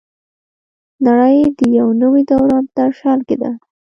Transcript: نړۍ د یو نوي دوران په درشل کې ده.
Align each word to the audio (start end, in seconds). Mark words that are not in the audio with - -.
نړۍ 1.05 1.37
د 1.57 1.59
یو 1.77 1.87
نوي 2.01 2.23
دوران 2.31 2.63
په 2.67 2.73
درشل 2.79 3.19
کې 3.27 3.35
ده. 3.41 3.51